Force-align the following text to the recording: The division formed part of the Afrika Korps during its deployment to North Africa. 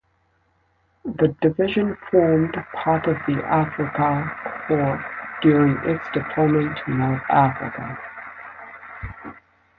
The 1.05 1.27
division 1.43 1.95
formed 2.09 2.55
part 2.73 3.05
of 3.05 3.17
the 3.27 3.33
Afrika 3.35 4.35
Korps 4.73 5.03
during 5.43 5.77
its 5.87 6.03
deployment 6.11 6.75
to 6.87 6.91
North 6.91 7.21
Africa. 7.29 7.99